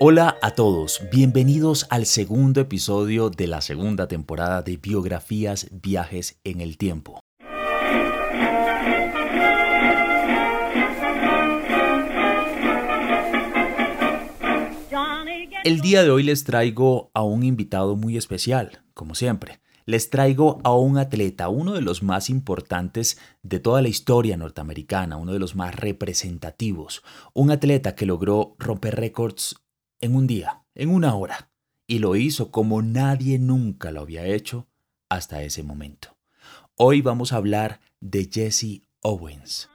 Hola 0.00 0.38
a 0.42 0.52
todos, 0.52 1.02
bienvenidos 1.10 1.84
al 1.90 2.06
segundo 2.06 2.60
episodio 2.60 3.30
de 3.30 3.48
la 3.48 3.60
segunda 3.60 4.06
temporada 4.06 4.62
de 4.62 4.76
Biografías, 4.76 5.66
Viajes 5.72 6.38
en 6.44 6.60
el 6.60 6.78
Tiempo. 6.78 7.18
El 15.64 15.80
día 15.80 16.04
de 16.04 16.10
hoy 16.10 16.22
les 16.22 16.44
traigo 16.44 17.10
a 17.12 17.24
un 17.24 17.42
invitado 17.42 17.96
muy 17.96 18.16
especial, 18.16 18.84
como 18.94 19.16
siempre. 19.16 19.58
Les 19.84 20.10
traigo 20.10 20.60
a 20.62 20.76
un 20.76 20.96
atleta, 20.98 21.48
uno 21.48 21.72
de 21.72 21.80
los 21.80 22.04
más 22.04 22.30
importantes 22.30 23.18
de 23.42 23.58
toda 23.58 23.82
la 23.82 23.88
historia 23.88 24.36
norteamericana, 24.36 25.16
uno 25.16 25.32
de 25.32 25.40
los 25.40 25.56
más 25.56 25.74
representativos, 25.74 27.02
un 27.34 27.50
atleta 27.50 27.96
que 27.96 28.06
logró 28.06 28.54
romper 28.60 28.94
récords 28.94 29.56
en 30.00 30.14
un 30.14 30.26
día, 30.26 30.62
en 30.74 30.90
una 30.90 31.14
hora, 31.14 31.50
y 31.86 31.98
lo 31.98 32.16
hizo 32.16 32.50
como 32.50 32.82
nadie 32.82 33.38
nunca 33.38 33.90
lo 33.90 34.00
había 34.00 34.24
hecho 34.24 34.66
hasta 35.08 35.42
ese 35.42 35.62
momento. 35.62 36.16
Hoy 36.76 37.00
vamos 37.02 37.32
a 37.32 37.36
hablar 37.36 37.80
de 38.00 38.28
Jesse 38.32 38.82
Owens. 39.02 39.68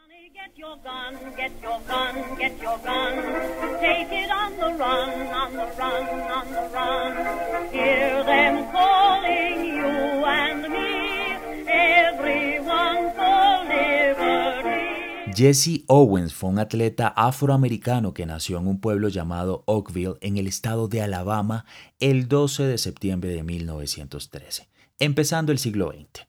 Jesse 15.36 15.84
Owens 15.88 16.34
fue 16.34 16.52
un 16.52 16.60
atleta 16.60 17.08
afroamericano 17.08 18.14
que 18.14 18.26
nació 18.26 18.60
en 18.60 18.68
un 18.68 18.80
pueblo 18.80 19.10
llamado 19.10 19.64
Oakville 19.66 20.16
en 20.22 20.38
el 20.38 20.46
estado 20.46 20.88
de 20.88 21.02
Alabama 21.02 21.66
el 22.00 22.28
12 22.28 22.64
de 22.64 22.78
septiembre 22.78 23.32
de 23.32 23.42
1913, 23.42 24.70
empezando 25.00 25.52
el 25.52 25.58
siglo 25.58 25.92
XX. 25.92 26.28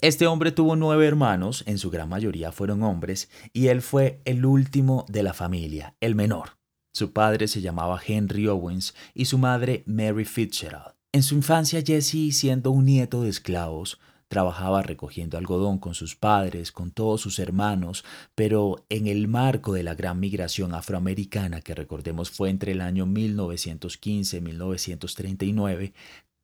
Este 0.00 0.26
hombre 0.26 0.50
tuvo 0.50 0.74
nueve 0.74 1.06
hermanos, 1.06 1.62
en 1.66 1.78
su 1.78 1.90
gran 1.90 2.08
mayoría 2.08 2.50
fueron 2.50 2.82
hombres, 2.82 3.30
y 3.52 3.68
él 3.68 3.82
fue 3.82 4.20
el 4.24 4.44
último 4.44 5.04
de 5.08 5.22
la 5.22 5.34
familia, 5.34 5.94
el 6.00 6.16
menor. 6.16 6.58
Su 6.92 7.12
padre 7.12 7.46
se 7.46 7.60
llamaba 7.60 8.00
Henry 8.04 8.48
Owens 8.48 8.94
y 9.14 9.26
su 9.26 9.38
madre 9.38 9.84
Mary 9.86 10.24
Fitzgerald. 10.24 10.94
En 11.12 11.22
su 11.22 11.34
infancia, 11.34 11.82
Jesse, 11.86 12.32
siendo 12.32 12.72
un 12.72 12.86
nieto 12.86 13.22
de 13.22 13.28
esclavos, 13.28 14.00
trabajaba 14.30 14.82
recogiendo 14.82 15.36
algodón 15.36 15.78
con 15.78 15.94
sus 15.94 16.14
padres, 16.14 16.70
con 16.70 16.92
todos 16.92 17.20
sus 17.20 17.40
hermanos, 17.40 18.04
pero 18.36 18.84
en 18.88 19.08
el 19.08 19.26
marco 19.26 19.72
de 19.72 19.82
la 19.82 19.96
gran 19.96 20.20
migración 20.20 20.72
afroamericana 20.72 21.60
que 21.62 21.74
recordemos 21.74 22.30
fue 22.30 22.48
entre 22.48 22.70
el 22.72 22.80
año 22.80 23.06
1915 23.06 24.36
y 24.36 24.40
1939, 24.40 25.92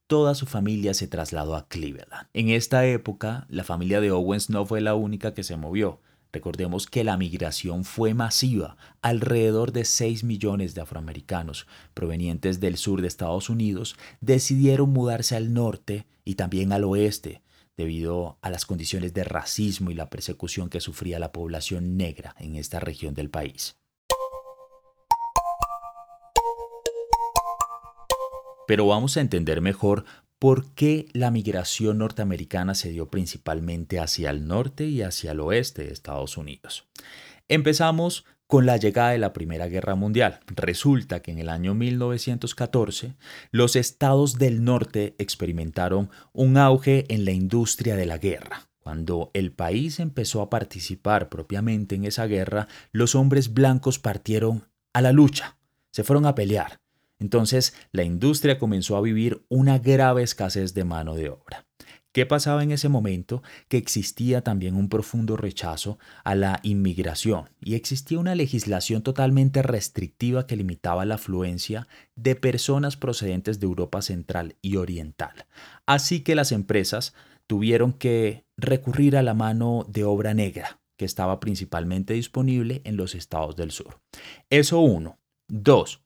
toda 0.08 0.34
su 0.34 0.46
familia 0.46 0.94
se 0.94 1.06
trasladó 1.06 1.54
a 1.54 1.68
Cleveland. 1.68 2.26
En 2.34 2.48
esta 2.48 2.84
época, 2.86 3.46
la 3.48 3.62
familia 3.62 4.00
de 4.00 4.10
Owens 4.10 4.50
no 4.50 4.66
fue 4.66 4.80
la 4.80 4.96
única 4.96 5.32
que 5.32 5.44
se 5.44 5.56
movió. 5.56 6.00
Recordemos 6.32 6.86
que 6.86 7.04
la 7.04 7.16
migración 7.16 7.84
fue 7.84 8.14
masiva. 8.14 8.76
Alrededor 9.00 9.70
de 9.70 9.84
6 9.84 10.24
millones 10.24 10.74
de 10.74 10.80
afroamericanos 10.80 11.68
provenientes 11.94 12.58
del 12.58 12.78
sur 12.78 13.00
de 13.00 13.06
Estados 13.06 13.48
Unidos 13.48 13.96
decidieron 14.20 14.90
mudarse 14.90 15.36
al 15.36 15.54
norte 15.54 16.04
y 16.24 16.34
también 16.34 16.72
al 16.72 16.82
oeste, 16.82 17.42
debido 17.76 18.38
a 18.40 18.50
las 18.50 18.64
condiciones 18.64 19.12
de 19.14 19.24
racismo 19.24 19.90
y 19.90 19.94
la 19.94 20.10
persecución 20.10 20.68
que 20.68 20.80
sufría 20.80 21.18
la 21.18 21.32
población 21.32 21.96
negra 21.96 22.34
en 22.38 22.56
esta 22.56 22.80
región 22.80 23.14
del 23.14 23.30
país. 23.30 23.76
Pero 28.66 28.86
vamos 28.86 29.16
a 29.16 29.20
entender 29.20 29.60
mejor 29.60 30.04
por 30.38 30.72
qué 30.74 31.08
la 31.12 31.30
migración 31.30 31.98
norteamericana 31.98 32.74
se 32.74 32.90
dio 32.90 33.08
principalmente 33.08 34.00
hacia 34.00 34.30
el 34.30 34.46
norte 34.46 34.86
y 34.86 35.02
hacia 35.02 35.32
el 35.32 35.40
oeste 35.40 35.84
de 35.84 35.92
Estados 35.92 36.36
Unidos. 36.36 36.86
Empezamos 37.48 38.24
con 38.46 38.66
la 38.66 38.76
llegada 38.76 39.10
de 39.10 39.18
la 39.18 39.32
Primera 39.32 39.68
Guerra 39.68 39.94
Mundial. 39.94 40.40
Resulta 40.46 41.20
que 41.20 41.32
en 41.32 41.38
el 41.38 41.48
año 41.48 41.74
1914 41.74 43.14
los 43.50 43.76
estados 43.76 44.38
del 44.38 44.64
norte 44.64 45.14
experimentaron 45.18 46.10
un 46.32 46.56
auge 46.56 47.06
en 47.12 47.24
la 47.24 47.32
industria 47.32 47.96
de 47.96 48.06
la 48.06 48.18
guerra. 48.18 48.68
Cuando 48.78 49.32
el 49.34 49.52
país 49.52 49.98
empezó 49.98 50.42
a 50.42 50.48
participar 50.48 51.28
propiamente 51.28 51.96
en 51.96 52.04
esa 52.04 52.26
guerra, 52.26 52.68
los 52.92 53.16
hombres 53.16 53.52
blancos 53.52 53.98
partieron 53.98 54.68
a 54.92 55.02
la 55.02 55.10
lucha, 55.10 55.58
se 55.90 56.04
fueron 56.04 56.24
a 56.24 56.36
pelear. 56.36 56.80
Entonces 57.18 57.74
la 57.90 58.04
industria 58.04 58.58
comenzó 58.58 58.96
a 58.96 59.00
vivir 59.00 59.44
una 59.48 59.78
grave 59.78 60.22
escasez 60.22 60.72
de 60.72 60.84
mano 60.84 61.14
de 61.14 61.30
obra. 61.30 61.65
¿Qué 62.16 62.24
pasaba 62.24 62.62
en 62.62 62.72
ese 62.72 62.88
momento? 62.88 63.42
Que 63.68 63.76
existía 63.76 64.40
también 64.40 64.74
un 64.74 64.88
profundo 64.88 65.36
rechazo 65.36 65.98
a 66.24 66.34
la 66.34 66.60
inmigración 66.62 67.50
y 67.60 67.74
existía 67.74 68.18
una 68.18 68.34
legislación 68.34 69.02
totalmente 69.02 69.60
restrictiva 69.60 70.46
que 70.46 70.56
limitaba 70.56 71.04
la 71.04 71.16
afluencia 71.16 71.88
de 72.14 72.34
personas 72.34 72.96
procedentes 72.96 73.60
de 73.60 73.66
Europa 73.66 74.00
Central 74.00 74.56
y 74.62 74.76
Oriental. 74.76 75.44
Así 75.84 76.20
que 76.20 76.34
las 76.34 76.52
empresas 76.52 77.12
tuvieron 77.46 77.92
que 77.92 78.46
recurrir 78.56 79.18
a 79.18 79.22
la 79.22 79.34
mano 79.34 79.84
de 79.86 80.04
obra 80.04 80.32
negra, 80.32 80.80
que 80.96 81.04
estaba 81.04 81.38
principalmente 81.38 82.14
disponible 82.14 82.80
en 82.84 82.96
los 82.96 83.14
estados 83.14 83.56
del 83.56 83.72
sur. 83.72 84.00
Eso 84.48 84.80
uno. 84.80 85.18
Dos, 85.48 86.05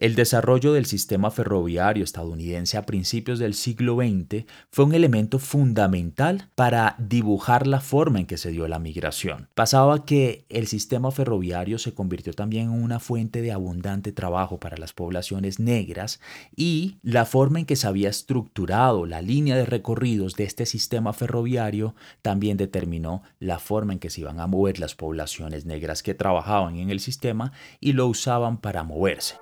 el 0.00 0.14
desarrollo 0.14 0.72
del 0.72 0.86
sistema 0.86 1.30
ferroviario 1.30 2.04
estadounidense 2.04 2.78
a 2.78 2.86
principios 2.86 3.38
del 3.38 3.52
siglo 3.52 3.96
XX 3.96 4.46
fue 4.72 4.86
un 4.86 4.94
elemento 4.94 5.38
fundamental 5.38 6.48
para 6.54 6.96
dibujar 6.98 7.66
la 7.66 7.80
forma 7.80 8.18
en 8.18 8.26
que 8.26 8.38
se 8.38 8.50
dio 8.50 8.66
la 8.66 8.78
migración. 8.78 9.48
Pasaba 9.54 10.06
que 10.06 10.46
el 10.48 10.66
sistema 10.66 11.10
ferroviario 11.10 11.78
se 11.78 11.92
convirtió 11.92 12.32
también 12.32 12.70
en 12.72 12.82
una 12.82 12.98
fuente 12.98 13.42
de 13.42 13.52
abundante 13.52 14.10
trabajo 14.10 14.58
para 14.58 14.78
las 14.78 14.94
poblaciones 14.94 15.60
negras 15.60 16.18
y 16.56 16.96
la 17.02 17.26
forma 17.26 17.58
en 17.60 17.66
que 17.66 17.76
se 17.76 17.86
había 17.86 18.08
estructurado 18.08 19.04
la 19.04 19.20
línea 19.20 19.54
de 19.54 19.66
recorridos 19.66 20.34
de 20.34 20.44
este 20.44 20.64
sistema 20.64 21.12
ferroviario 21.12 21.94
también 22.22 22.56
determinó 22.56 23.22
la 23.38 23.58
forma 23.58 23.92
en 23.92 23.98
que 23.98 24.08
se 24.08 24.22
iban 24.22 24.40
a 24.40 24.46
mover 24.46 24.78
las 24.78 24.94
poblaciones 24.94 25.66
negras 25.66 26.02
que 26.02 26.14
trabajaban 26.14 26.76
en 26.76 26.88
el 26.88 27.00
sistema 27.00 27.52
y 27.80 27.92
lo 27.92 28.06
usaban 28.06 28.56
para 28.56 28.82
moverse. 28.82 29.34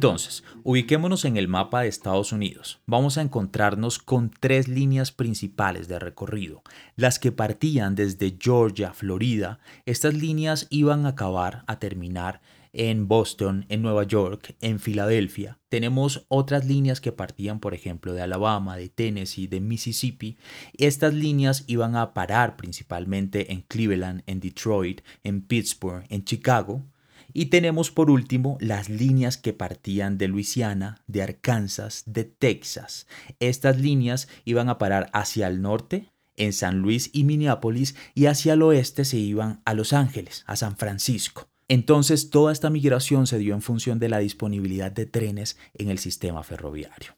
Entonces, 0.00 0.44
ubiquémonos 0.62 1.26
en 1.26 1.36
el 1.36 1.46
mapa 1.46 1.82
de 1.82 1.88
Estados 1.88 2.32
Unidos. 2.32 2.80
Vamos 2.86 3.18
a 3.18 3.20
encontrarnos 3.20 3.98
con 3.98 4.30
tres 4.30 4.66
líneas 4.66 5.12
principales 5.12 5.88
de 5.88 5.98
recorrido. 5.98 6.62
Las 6.96 7.18
que 7.18 7.32
partían 7.32 7.96
desde 7.96 8.34
Georgia, 8.40 8.94
Florida, 8.94 9.58
estas 9.84 10.14
líneas 10.14 10.68
iban 10.70 11.04
a 11.04 11.10
acabar, 11.10 11.64
a 11.66 11.78
terminar 11.78 12.40
en 12.72 13.08
Boston, 13.08 13.66
en 13.68 13.82
Nueva 13.82 14.04
York, 14.04 14.56
en 14.62 14.80
Filadelfia. 14.80 15.58
Tenemos 15.68 16.24
otras 16.28 16.64
líneas 16.64 17.02
que 17.02 17.12
partían, 17.12 17.60
por 17.60 17.74
ejemplo, 17.74 18.14
de 18.14 18.22
Alabama, 18.22 18.78
de 18.78 18.88
Tennessee, 18.88 19.48
de 19.48 19.60
Mississippi. 19.60 20.38
Estas 20.78 21.12
líneas 21.12 21.64
iban 21.66 21.94
a 21.94 22.14
parar 22.14 22.56
principalmente 22.56 23.52
en 23.52 23.60
Cleveland, 23.68 24.22
en 24.26 24.40
Detroit, 24.40 25.02
en 25.24 25.42
Pittsburgh, 25.42 26.06
en 26.08 26.24
Chicago. 26.24 26.86
Y 27.32 27.46
tenemos 27.46 27.90
por 27.90 28.10
último 28.10 28.56
las 28.60 28.88
líneas 28.88 29.36
que 29.36 29.52
partían 29.52 30.18
de 30.18 30.28
Luisiana, 30.28 31.02
de 31.06 31.22
Arkansas, 31.22 32.04
de 32.06 32.24
Texas. 32.24 33.06
Estas 33.38 33.78
líneas 33.78 34.28
iban 34.44 34.68
a 34.68 34.78
parar 34.78 35.10
hacia 35.12 35.46
el 35.46 35.62
norte, 35.62 36.10
en 36.36 36.52
San 36.52 36.78
Luis 36.78 37.10
y 37.12 37.24
Minneapolis, 37.24 37.94
y 38.14 38.26
hacia 38.26 38.54
el 38.54 38.62
oeste 38.62 39.04
se 39.04 39.18
iban 39.18 39.60
a 39.64 39.74
Los 39.74 39.92
Ángeles, 39.92 40.44
a 40.46 40.56
San 40.56 40.76
Francisco. 40.76 41.48
Entonces 41.68 42.30
toda 42.30 42.52
esta 42.52 42.70
migración 42.70 43.26
se 43.26 43.38
dio 43.38 43.54
en 43.54 43.62
función 43.62 43.98
de 43.98 44.08
la 44.08 44.18
disponibilidad 44.18 44.90
de 44.90 45.06
trenes 45.06 45.56
en 45.74 45.88
el 45.88 45.98
sistema 45.98 46.42
ferroviario. 46.42 47.14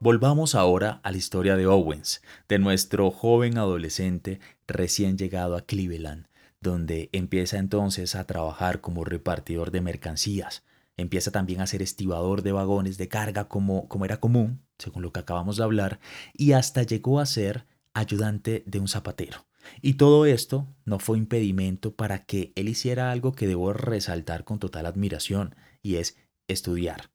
Volvamos 0.00 0.54
ahora 0.54 1.00
a 1.02 1.10
la 1.10 1.16
historia 1.16 1.56
de 1.56 1.66
Owens, 1.66 2.22
de 2.48 2.60
nuestro 2.60 3.10
joven 3.10 3.58
adolescente 3.58 4.38
recién 4.68 5.18
llegado 5.18 5.56
a 5.56 5.62
Cleveland, 5.62 6.28
donde 6.60 7.08
empieza 7.10 7.58
entonces 7.58 8.14
a 8.14 8.24
trabajar 8.24 8.80
como 8.80 9.04
repartidor 9.04 9.72
de 9.72 9.80
mercancías. 9.80 10.62
Empieza 10.96 11.32
también 11.32 11.60
a 11.60 11.66
ser 11.66 11.82
estibador 11.82 12.42
de 12.42 12.52
vagones 12.52 12.96
de 12.96 13.08
carga 13.08 13.48
como, 13.48 13.88
como 13.88 14.04
era 14.04 14.20
común, 14.20 14.62
según 14.78 15.02
lo 15.02 15.12
que 15.12 15.18
acabamos 15.18 15.56
de 15.56 15.64
hablar, 15.64 15.98
y 16.32 16.52
hasta 16.52 16.84
llegó 16.84 17.18
a 17.18 17.26
ser 17.26 17.66
ayudante 17.92 18.62
de 18.66 18.78
un 18.78 18.86
zapatero. 18.86 19.46
Y 19.82 19.94
todo 19.94 20.26
esto 20.26 20.68
no 20.84 21.00
fue 21.00 21.18
impedimento 21.18 21.92
para 21.96 22.24
que 22.24 22.52
él 22.54 22.68
hiciera 22.68 23.10
algo 23.10 23.32
que 23.32 23.48
debo 23.48 23.72
resaltar 23.72 24.44
con 24.44 24.60
total 24.60 24.86
admiración, 24.86 25.56
y 25.82 25.96
es 25.96 26.16
estudiar. 26.46 27.10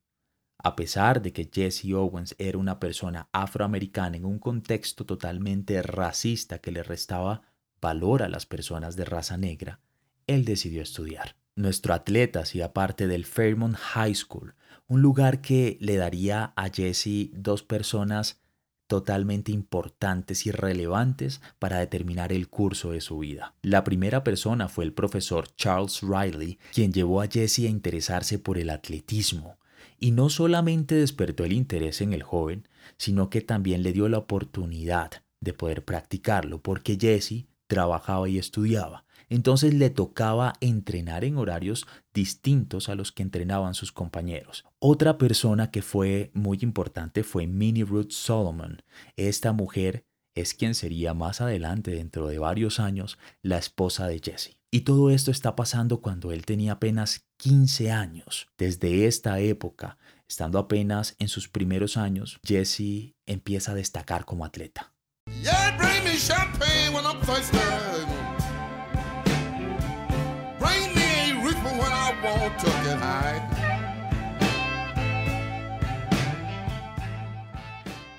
A 0.64 0.76
pesar 0.76 1.20
de 1.20 1.34
que 1.34 1.50
Jesse 1.52 1.92
Owens 1.92 2.34
era 2.38 2.56
una 2.56 2.80
persona 2.80 3.28
afroamericana 3.32 4.16
en 4.16 4.24
un 4.24 4.38
contexto 4.38 5.04
totalmente 5.04 5.82
racista 5.82 6.58
que 6.58 6.72
le 6.72 6.82
restaba 6.82 7.42
valor 7.82 8.22
a 8.22 8.30
las 8.30 8.46
personas 8.46 8.96
de 8.96 9.04
raza 9.04 9.36
negra, 9.36 9.80
él 10.26 10.46
decidió 10.46 10.80
estudiar. 10.80 11.36
Nuestro 11.54 11.92
atleta 11.92 12.40
hacía 12.40 12.72
parte 12.72 13.06
del 13.06 13.26
Fairmont 13.26 13.76
High 13.76 14.14
School, 14.14 14.54
un 14.88 15.02
lugar 15.02 15.42
que 15.42 15.76
le 15.82 15.96
daría 15.96 16.54
a 16.56 16.70
Jesse 16.70 17.30
dos 17.34 17.62
personas 17.62 18.40
totalmente 18.86 19.52
importantes 19.52 20.46
y 20.46 20.50
relevantes 20.50 21.42
para 21.58 21.78
determinar 21.78 22.32
el 22.32 22.48
curso 22.48 22.92
de 22.92 23.02
su 23.02 23.18
vida. 23.18 23.54
La 23.60 23.84
primera 23.84 24.24
persona 24.24 24.68
fue 24.68 24.84
el 24.84 24.94
profesor 24.94 25.46
Charles 25.56 26.00
Riley, 26.00 26.58
quien 26.72 26.90
llevó 26.90 27.20
a 27.20 27.26
Jesse 27.26 27.66
a 27.66 27.68
interesarse 27.68 28.38
por 28.38 28.56
el 28.56 28.70
atletismo, 28.70 29.58
y 29.98 30.10
no 30.10 30.28
solamente 30.28 30.94
despertó 30.94 31.44
el 31.44 31.52
interés 31.52 32.00
en 32.00 32.12
el 32.12 32.22
joven, 32.22 32.68
sino 32.96 33.30
que 33.30 33.40
también 33.40 33.82
le 33.82 33.92
dio 33.92 34.08
la 34.08 34.18
oportunidad 34.18 35.22
de 35.40 35.52
poder 35.52 35.84
practicarlo, 35.84 36.60
porque 36.62 36.98
Jesse 37.00 37.46
trabajaba 37.66 38.28
y 38.28 38.38
estudiaba. 38.38 39.04
Entonces 39.28 39.74
le 39.74 39.90
tocaba 39.90 40.54
entrenar 40.60 41.24
en 41.24 41.38
horarios 41.38 41.86
distintos 42.12 42.88
a 42.88 42.94
los 42.94 43.10
que 43.10 43.22
entrenaban 43.22 43.74
sus 43.74 43.90
compañeros. 43.90 44.64
Otra 44.78 45.18
persona 45.18 45.70
que 45.70 45.82
fue 45.82 46.30
muy 46.34 46.58
importante 46.60 47.24
fue 47.24 47.46
Minnie 47.46 47.84
Ruth 47.84 48.10
Solomon. 48.10 48.82
Esta 49.16 49.52
mujer 49.52 50.04
es 50.34 50.54
quien 50.54 50.74
sería 50.74 51.14
más 51.14 51.40
adelante, 51.40 51.92
dentro 51.92 52.26
de 52.26 52.38
varios 52.38 52.80
años, 52.80 53.18
la 53.42 53.58
esposa 53.58 54.06
de 54.08 54.20
Jesse. 54.22 54.58
Y 54.74 54.80
todo 54.80 55.10
esto 55.10 55.30
está 55.30 55.54
pasando 55.54 56.00
cuando 56.00 56.32
él 56.32 56.44
tenía 56.44 56.72
apenas 56.72 57.28
15 57.36 57.92
años. 57.92 58.48
Desde 58.58 59.06
esta 59.06 59.38
época, 59.38 59.98
estando 60.26 60.58
apenas 60.58 61.14
en 61.20 61.28
sus 61.28 61.48
primeros 61.48 61.96
años, 61.96 62.40
Jesse 62.42 63.14
empieza 63.24 63.70
a 63.70 63.76
destacar 63.76 64.24
como 64.24 64.44
atleta. 64.44 64.92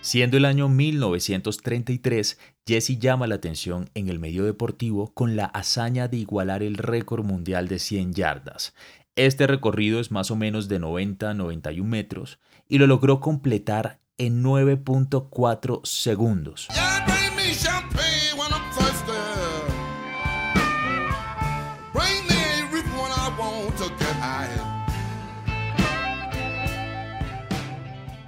Siendo 0.06 0.38
el 0.38 0.46
año 0.46 0.69
1933, 0.69 2.38
Jesse 2.63 3.00
llama 3.00 3.25
la 3.25 3.34
atención 3.34 3.90
en 3.96 4.07
el 4.07 4.19
medio 4.19 4.46
deportivo 4.46 5.12
con 5.16 5.36
la 5.36 5.46
hazaña 5.46 6.07
de 6.07 6.18
igualar 6.18 6.62
el 6.62 6.78
récord 6.78 7.25
mundial 7.25 7.68
de 7.68 7.80
100 7.80 8.13
yardas. 8.13 8.75
Este 9.16 9.48
recorrido 9.48 10.00
es 10.00 10.12
más 10.12 10.30
o 10.30 10.36
menos 10.36 10.68
de 10.68 10.78
90 10.78 11.31
a 11.31 11.34
91 11.34 11.90
metros 11.90 12.38
y 12.69 12.78
lo 12.78 12.86
logró 12.86 13.19
completar 13.19 13.98
en 14.19 14.44
9.4 14.44 15.84
segundos. 15.84 16.68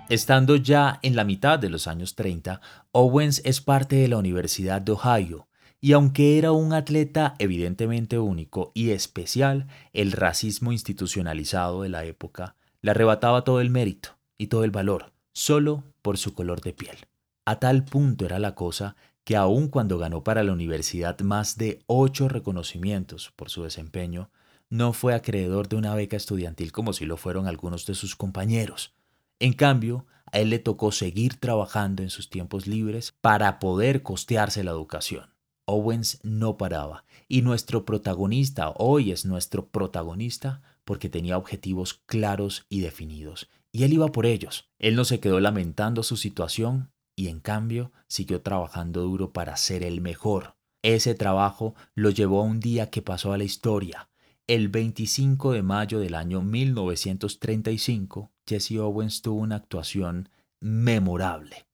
Estando 0.10 0.56
ya 0.56 1.00
en 1.02 1.18
la 1.18 1.26
mitad 1.26 1.60
de 1.60 1.70
los 1.70 1.86
años 1.86 2.16
30, 2.16 2.62
Owens 2.94 3.42
es 3.44 3.60
parte 3.60 3.98
de 3.98 4.08
la 4.08 4.16
Universidad 4.18 4.82
de 4.82 4.94
Ohio, 4.94 5.50
y 5.82 5.92
aunque 5.92 6.38
era 6.38 6.54
un 6.54 6.72
atleta 6.72 7.36
evidentemente 7.40 8.18
único 8.18 8.72
y 8.74 8.92
especial, 8.92 9.68
el 9.92 10.14
racismo 10.14 10.72
institucionalizado 10.72 11.82
de 11.82 11.90
la 11.90 12.06
época 12.06 12.56
le 12.82 12.92
arrebataba 12.92 13.44
todo 13.44 13.60
el 13.60 13.70
mérito 13.70 14.18
y 14.38 14.48
todo 14.48 14.64
el 14.64 14.72
valor, 14.72 15.12
solo 15.34 15.84
por 16.02 16.18
su 16.18 16.34
color 16.34 16.62
de 16.62 16.72
piel. 16.72 16.96
A 17.44 17.60
tal 17.60 17.84
punto 17.84 18.26
era 18.26 18.40
la 18.40 18.56
cosa 18.56 18.96
que 19.26 19.36
aun 19.36 19.68
cuando 19.68 19.98
ganó 19.98 20.24
para 20.24 20.42
la 20.42 20.54
universidad 20.54 21.20
más 21.20 21.58
de 21.58 21.84
ocho 21.86 22.30
reconocimientos 22.30 23.34
por 23.36 23.50
su 23.50 23.64
desempeño, 23.64 24.30
no 24.70 24.94
fue 24.94 25.14
acreedor 25.14 25.68
de 25.68 25.76
una 25.76 25.96
beca 25.96 26.16
estudiantil 26.16 26.72
como 26.72 26.94
si 26.94 27.06
lo 27.06 27.18
fueron 27.18 27.46
algunos 27.46 27.86
de 27.86 27.94
sus 27.94 28.16
compañeros. 28.16 28.97
En 29.40 29.54
cambio, 29.54 30.06
a 30.32 30.40
él 30.40 30.50
le 30.50 30.60
tocó 30.60 30.92
seguir 30.92 31.40
trabajando 31.40 32.04
en 32.04 32.10
sus 32.10 32.30
tiempos 32.30 32.68
libres 32.68 33.16
para 33.22 33.60
poder 33.60 34.04
costearse 34.04 34.64
la 34.64 34.72
educación. 34.72 35.30
Owens 35.66 36.20
no 36.24 36.58
paraba 36.58 37.06
y 37.28 37.42
nuestro 37.42 37.86
protagonista 37.86 38.72
hoy 38.78 39.12
es 39.12 39.26
nuestro 39.26 39.68
protagonista 39.68 40.62
porque 40.86 41.10
tenía 41.10 41.38
objetivos 41.38 42.02
claros 42.06 42.66
y 42.70 42.80
definidos 42.80 43.50
y 43.72 43.84
él 43.84 43.94
iba 43.94 44.08
por 44.08 44.26
ellos. 44.26 44.70
Él 44.80 44.96
no 44.96 45.06
se 45.06 45.20
quedó 45.20 45.40
lamentando 45.40 46.02
su 46.02 46.18
situación 46.18 46.92
y 47.16 47.28
en 47.28 47.40
cambio 47.40 47.92
siguió 48.08 48.42
trabajando 48.42 49.02
duro 49.02 49.34
para 49.34 49.56
ser 49.56 49.84
el 49.84 50.02
mejor. 50.02 50.56
Ese 50.82 51.16
trabajo 51.16 51.76
lo 51.94 52.10
llevó 52.10 52.42
a 52.42 52.46
un 52.46 52.60
día 52.60 52.90
que 52.90 53.02
pasó 53.02 53.34
a 53.34 53.38
la 53.38 53.44
historia, 53.44 54.10
el 54.48 54.70
25 54.70 55.52
de 55.52 55.62
mayo 55.62 56.00
del 56.00 56.16
año 56.16 56.42
1935, 56.42 58.32
Jesse 58.48 58.80
Owens 58.80 59.22
tuvo 59.22 59.42
una 59.42 59.58
actuación 59.58 60.30
memorable. 60.62 61.66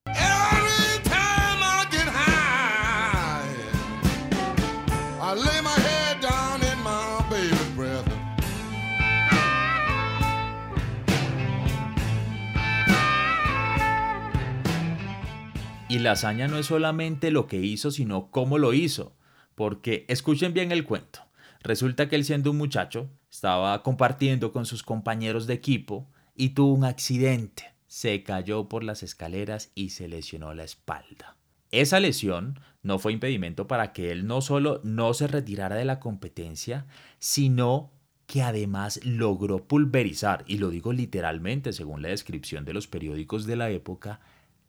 Y 15.89 15.99
la 15.99 16.13
hazaña 16.13 16.47
no 16.47 16.57
es 16.57 16.65
solamente 16.65 17.29
lo 17.29 17.45
que 17.45 17.57
hizo, 17.57 17.91
sino 17.91 18.31
cómo 18.31 18.57
lo 18.57 18.73
hizo. 18.73 19.15
Porque 19.53 20.05
escuchen 20.07 20.51
bien 20.55 20.71
el 20.71 20.85
cuento. 20.85 21.19
Resulta 21.61 22.09
que 22.09 22.15
él 22.15 22.25
siendo 22.25 22.49
un 22.49 22.57
muchacho, 22.57 23.11
estaba 23.29 23.83
compartiendo 23.83 24.51
con 24.51 24.65
sus 24.65 24.81
compañeros 24.81 25.45
de 25.45 25.53
equipo 25.53 26.09
y 26.35 26.49
tuvo 26.49 26.73
un 26.73 26.85
accidente. 26.85 27.73
Se 27.87 28.23
cayó 28.23 28.67
por 28.69 28.83
las 28.83 29.03
escaleras 29.03 29.71
y 29.75 29.89
se 29.89 30.07
lesionó 30.07 30.53
la 30.53 30.63
espalda. 30.63 31.37
Esa 31.71 31.99
lesión 31.99 32.59
no 32.81 32.99
fue 32.99 33.13
impedimento 33.13 33.67
para 33.67 33.93
que 33.93 34.11
él 34.11 34.27
no 34.27 34.41
solo 34.41 34.81
no 34.83 35.13
se 35.13 35.27
retirara 35.27 35.75
de 35.75 35.85
la 35.85 35.99
competencia, 35.99 36.85
sino 37.19 37.91
que 38.25 38.41
además 38.41 38.99
logró 39.03 39.67
pulverizar, 39.67 40.43
y 40.47 40.57
lo 40.57 40.69
digo 40.69 40.93
literalmente 40.93 41.73
según 41.73 42.01
la 42.01 42.09
descripción 42.09 42.65
de 42.65 42.73
los 42.73 42.87
periódicos 42.87 43.45
de 43.45 43.55
la 43.55 43.69
época, 43.69 44.21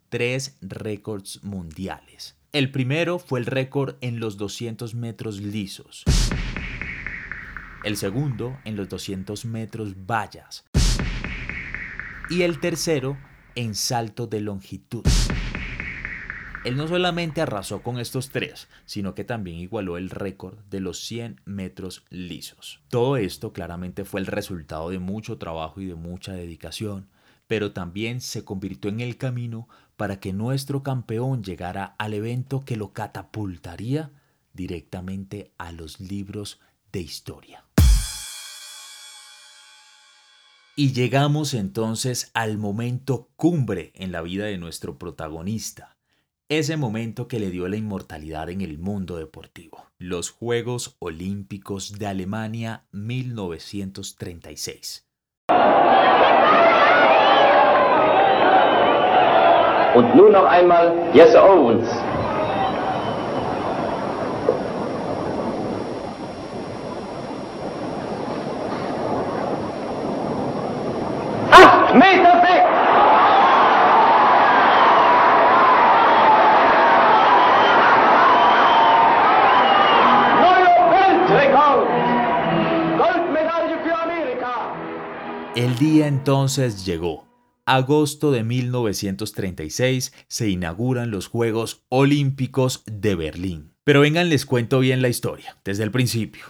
tres 0.08 0.58
récords 0.60 1.42
mundiales. 1.44 2.36
El 2.52 2.70
primero 2.70 3.18
fue 3.18 3.40
el 3.40 3.46
récord 3.46 3.96
en 4.00 4.20
los 4.20 4.36
200 4.36 4.94
metros 4.94 5.40
lisos 5.40 6.04
el 7.84 7.98
segundo 7.98 8.58
en 8.64 8.76
los 8.76 8.88
200 8.88 9.44
metros 9.44 9.94
vallas 10.06 10.64
y 12.30 12.42
el 12.42 12.60
tercero 12.60 13.16
en 13.54 13.74
salto 13.74 14.26
de 14.26 14.40
longitud. 14.40 15.04
Él 16.64 16.76
no 16.76 16.88
solamente 16.88 17.42
arrasó 17.42 17.82
con 17.82 17.98
estos 17.98 18.30
tres, 18.30 18.68
sino 18.86 19.14
que 19.14 19.24
también 19.24 19.58
igualó 19.58 19.98
el 19.98 20.08
récord 20.08 20.58
de 20.70 20.80
los 20.80 20.98
100 21.04 21.42
metros 21.44 22.04
lisos. 22.08 22.80
Todo 22.88 23.18
esto 23.18 23.52
claramente 23.52 24.06
fue 24.06 24.20
el 24.20 24.26
resultado 24.26 24.88
de 24.88 24.98
mucho 24.98 25.36
trabajo 25.36 25.82
y 25.82 25.86
de 25.86 25.94
mucha 25.94 26.32
dedicación, 26.32 27.08
pero 27.46 27.72
también 27.72 28.22
se 28.22 28.44
convirtió 28.44 28.90
en 28.90 29.00
el 29.00 29.18
camino 29.18 29.68
para 29.96 30.20
que 30.20 30.32
nuestro 30.32 30.82
campeón 30.82 31.44
llegara 31.44 31.94
al 31.98 32.14
evento 32.14 32.64
que 32.64 32.76
lo 32.76 32.94
catapultaría 32.94 34.10
directamente 34.54 35.52
a 35.58 35.70
los 35.70 36.00
libros 36.00 36.60
de 36.92 37.00
historia. 37.00 37.63
Y 40.76 40.92
llegamos 40.92 41.54
entonces 41.54 42.32
al 42.34 42.58
momento 42.58 43.28
cumbre 43.36 43.92
en 43.94 44.10
la 44.10 44.22
vida 44.22 44.46
de 44.46 44.58
nuestro 44.58 44.98
protagonista, 44.98 45.96
ese 46.48 46.76
momento 46.76 47.28
que 47.28 47.38
le 47.38 47.50
dio 47.50 47.68
la 47.68 47.76
inmortalidad 47.76 48.50
en 48.50 48.60
el 48.60 48.78
mundo 48.78 49.16
deportivo, 49.16 49.86
los 49.98 50.30
Juegos 50.30 50.96
Olímpicos 50.98 51.96
de 51.96 52.08
Alemania 52.08 52.82
1936. 52.90 55.06
Und 59.94 60.16
nun 60.16 60.32
noch 60.32 60.50
einmal 60.50 61.12
Jesse 61.14 61.36
Owens. 61.36 61.86
Entonces 86.24 86.86
llegó. 86.86 87.28
Agosto 87.66 88.32
de 88.32 88.44
1936 88.44 90.14
se 90.26 90.48
inauguran 90.48 91.10
los 91.10 91.26
Juegos 91.26 91.84
Olímpicos 91.90 92.82
de 92.86 93.14
Berlín. 93.14 93.74
Pero 93.84 94.00
vengan, 94.00 94.30
les 94.30 94.46
cuento 94.46 94.78
bien 94.78 95.02
la 95.02 95.10
historia, 95.10 95.58
desde 95.66 95.84
el 95.84 95.90
principio. 95.90 96.46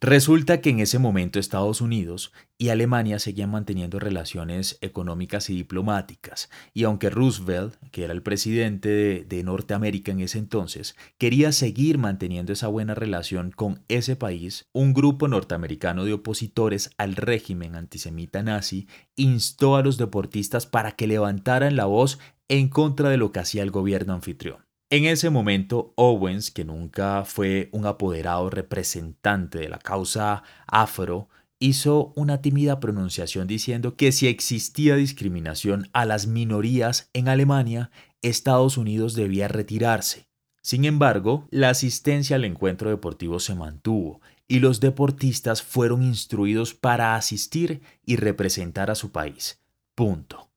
Resulta 0.00 0.60
que 0.60 0.70
en 0.70 0.80
ese 0.80 0.98
momento 0.98 1.38
Estados 1.38 1.80
Unidos 1.80 2.32
y 2.58 2.68
Alemania 2.68 3.18
seguían 3.18 3.50
manteniendo 3.50 3.98
relaciones 3.98 4.78
económicas 4.80 5.50
y 5.50 5.54
diplomáticas, 5.54 6.50
y 6.72 6.84
aunque 6.84 7.10
Roosevelt, 7.10 7.76
que 7.90 8.04
era 8.04 8.12
el 8.12 8.22
presidente 8.22 9.24
de, 9.28 9.44
Norteamérica 9.44 10.12
en 10.12 10.20
ese 10.20 10.38
entonces, 10.38 10.96
quería 11.18 11.52
seguir 11.52 11.98
manteniendo 11.98 12.52
esa 12.52 12.68
buena 12.68 12.94
relación 12.94 13.50
con 13.50 13.84
ese 13.88 14.16
país, 14.16 14.66
un 14.72 14.94
grupo 14.94 15.28
norteamericano 15.28 16.04
de 16.04 16.14
opositores 16.14 16.90
al 16.96 17.16
régimen 17.16 17.74
antisemita 17.74 18.42
nazi 18.42 18.88
instó 19.16 19.76
a 19.76 19.82
los 19.82 19.98
deportistas 19.98 20.66
para 20.66 20.92
que 20.92 21.06
levantaran 21.06 21.76
la 21.76 21.84
voz 21.84 22.18
en 22.48 22.68
contra 22.68 23.08
de 23.10 23.16
lo 23.16 23.32
que 23.32 23.40
hacía 23.40 23.62
el 23.62 23.70
gobierno 23.70 24.14
anfitrión. 24.14 24.63
En 24.90 25.06
ese 25.06 25.30
momento, 25.30 25.92
Owens, 25.96 26.50
que 26.50 26.64
nunca 26.64 27.24
fue 27.24 27.68
un 27.72 27.86
apoderado 27.86 28.50
representante 28.50 29.58
de 29.58 29.68
la 29.68 29.78
causa 29.78 30.42
afro, 30.66 31.28
hizo 31.58 32.12
una 32.16 32.42
tímida 32.42 32.80
pronunciación 32.80 33.46
diciendo 33.46 33.96
que 33.96 34.12
si 34.12 34.28
existía 34.28 34.96
discriminación 34.96 35.88
a 35.92 36.04
las 36.04 36.26
minorías 36.26 37.08
en 37.14 37.28
Alemania, 37.28 37.90
Estados 38.22 38.76
Unidos 38.76 39.14
debía 39.14 39.48
retirarse. 39.48 40.28
Sin 40.60 40.84
embargo, 40.84 41.46
la 41.50 41.70
asistencia 41.70 42.36
al 42.36 42.44
encuentro 42.44 42.90
deportivo 42.90 43.40
se 43.40 43.54
mantuvo 43.54 44.20
y 44.46 44.60
los 44.60 44.80
deportistas 44.80 45.62
fueron 45.62 46.02
instruidos 46.02 46.74
para 46.74 47.16
asistir 47.16 47.82
y 48.04 48.16
representar 48.16 48.90
a 48.90 48.94
su 48.94 49.10
país. 49.12 49.60
Punto. 49.94 50.48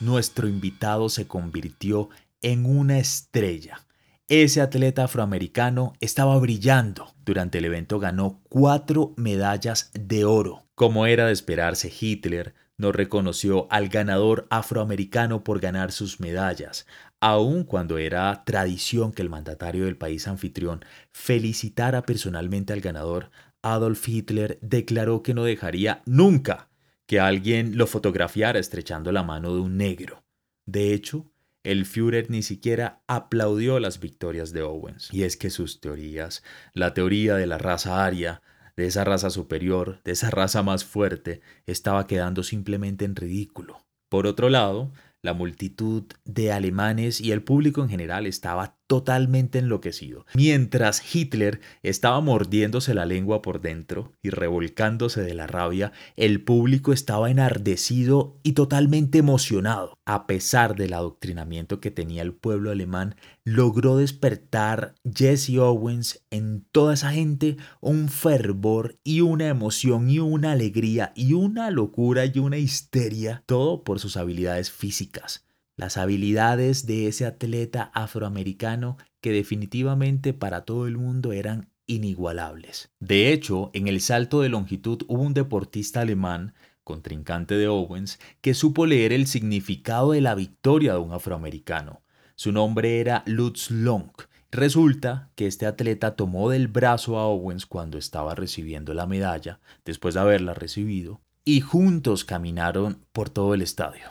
Nuestro 0.00 0.48
invitado 0.48 1.08
se 1.08 1.26
convirtió 1.26 2.10
en 2.44 2.66
una 2.66 2.98
estrella. 2.98 3.86
Ese 4.28 4.60
atleta 4.60 5.04
afroamericano 5.04 5.94
estaba 6.00 6.38
brillando. 6.38 7.14
Durante 7.24 7.58
el 7.58 7.64
evento 7.64 7.98
ganó 7.98 8.42
cuatro 8.50 9.14
medallas 9.16 9.90
de 9.94 10.26
oro. 10.26 10.66
Como 10.74 11.06
era 11.06 11.26
de 11.26 11.32
esperarse, 11.32 11.90
Hitler 11.98 12.54
no 12.76 12.92
reconoció 12.92 13.66
al 13.70 13.88
ganador 13.88 14.46
afroamericano 14.50 15.42
por 15.42 15.60
ganar 15.60 15.90
sus 15.90 16.20
medallas, 16.20 16.86
aun 17.18 17.64
cuando 17.64 17.96
era 17.96 18.44
tradición 18.44 19.12
que 19.12 19.22
el 19.22 19.30
mandatario 19.30 19.86
del 19.86 19.96
país 19.96 20.28
anfitrión 20.28 20.84
felicitara 21.12 22.02
personalmente 22.02 22.74
al 22.74 22.82
ganador. 22.82 23.30
Adolf 23.62 24.06
Hitler 24.06 24.58
declaró 24.60 25.22
que 25.22 25.32
no 25.32 25.44
dejaría 25.44 26.02
nunca 26.04 26.68
que 27.06 27.20
alguien 27.20 27.78
lo 27.78 27.86
fotografiara 27.86 28.58
estrechando 28.58 29.12
la 29.12 29.22
mano 29.22 29.54
de 29.54 29.60
un 29.60 29.78
negro. 29.78 30.24
De 30.66 30.92
hecho, 30.92 31.30
el 31.64 31.86
Führer 31.86 32.30
ni 32.30 32.42
siquiera 32.42 33.02
aplaudió 33.08 33.80
las 33.80 33.98
victorias 33.98 34.52
de 34.52 34.62
Owens. 34.62 35.08
Y 35.12 35.24
es 35.24 35.36
que 35.36 35.50
sus 35.50 35.80
teorías, 35.80 36.44
la 36.74 36.94
teoría 36.94 37.34
de 37.34 37.46
la 37.46 37.58
raza 37.58 38.04
aria, 38.04 38.42
de 38.76 38.86
esa 38.86 39.04
raza 39.04 39.30
superior, 39.30 40.00
de 40.04 40.12
esa 40.12 40.30
raza 40.30 40.62
más 40.62 40.84
fuerte, 40.84 41.40
estaba 41.66 42.06
quedando 42.06 42.42
simplemente 42.42 43.04
en 43.04 43.16
ridículo. 43.16 43.84
Por 44.08 44.26
otro 44.26 44.50
lado, 44.50 44.92
la 45.22 45.32
multitud 45.32 46.04
de 46.24 46.52
alemanes 46.52 47.20
y 47.20 47.32
el 47.32 47.42
público 47.42 47.82
en 47.82 47.88
general 47.88 48.26
estaba 48.26 48.76
totalmente 48.86 49.58
enloquecido, 49.58 50.26
mientras 50.34 51.02
Hitler 51.14 51.60
estaba 51.82 52.20
mordiéndose 52.20 52.94
la 52.94 53.06
lengua 53.06 53.42
por 53.42 53.60
dentro 53.60 54.12
y 54.22 54.30
revolcándose 54.30 55.22
de 55.22 55.34
la 55.34 55.46
rabia, 55.46 55.92
el 56.16 56.42
público 56.42 56.92
estaba 56.92 57.30
enardecido 57.30 58.38
y 58.42 58.52
totalmente 58.52 59.18
emocionado. 59.18 59.98
A 60.04 60.26
pesar 60.26 60.76
del 60.76 60.92
adoctrinamiento 60.92 61.80
que 61.80 61.90
tenía 61.90 62.22
el 62.22 62.34
pueblo 62.34 62.70
alemán, 62.70 63.16
logró 63.44 63.96
despertar 63.96 64.94
Jesse 65.04 65.58
Owens 65.58 66.24
en 66.30 66.66
toda 66.72 66.94
esa 66.94 67.12
gente 67.12 67.56
un 67.80 68.08
fervor 68.08 68.98
y 69.02 69.22
una 69.22 69.48
emoción 69.48 70.10
y 70.10 70.18
una 70.18 70.52
alegría 70.52 71.12
y 71.14 71.32
una 71.32 71.70
locura 71.70 72.26
y 72.26 72.38
una 72.38 72.58
histeria, 72.58 73.42
todo 73.46 73.82
por 73.82 73.98
sus 73.98 74.16
habilidades 74.16 74.70
físicas 74.70 75.43
las 75.76 75.96
habilidades 75.96 76.86
de 76.86 77.08
ese 77.08 77.26
atleta 77.26 77.90
afroamericano 77.94 78.96
que 79.20 79.32
definitivamente 79.32 80.32
para 80.32 80.64
todo 80.64 80.86
el 80.86 80.96
mundo 80.96 81.32
eran 81.32 81.70
inigualables. 81.86 82.90
De 83.00 83.32
hecho, 83.32 83.70
en 83.74 83.88
el 83.88 84.00
salto 84.00 84.40
de 84.40 84.48
longitud 84.48 85.02
hubo 85.08 85.22
un 85.22 85.34
deportista 85.34 86.00
alemán, 86.00 86.54
contrincante 86.82 87.56
de 87.56 87.68
Owens, 87.68 88.18
que 88.40 88.54
supo 88.54 88.86
leer 88.86 89.12
el 89.12 89.26
significado 89.26 90.12
de 90.12 90.20
la 90.20 90.34
victoria 90.34 90.92
de 90.92 90.98
un 90.98 91.12
afroamericano. 91.12 92.02
Su 92.36 92.52
nombre 92.52 93.00
era 93.00 93.22
Lutz 93.26 93.70
Long. 93.70 94.10
Resulta 94.50 95.30
que 95.34 95.46
este 95.46 95.66
atleta 95.66 96.14
tomó 96.14 96.50
del 96.50 96.68
brazo 96.68 97.18
a 97.18 97.26
Owens 97.26 97.66
cuando 97.66 97.98
estaba 97.98 98.34
recibiendo 98.34 98.94
la 98.94 99.06
medalla, 99.06 99.60
después 99.84 100.14
de 100.14 100.20
haberla 100.20 100.54
recibido, 100.54 101.20
y 101.44 101.60
juntos 101.60 102.24
caminaron 102.24 103.04
por 103.12 103.30
todo 103.30 103.54
el 103.54 103.62
estadio. 103.62 104.10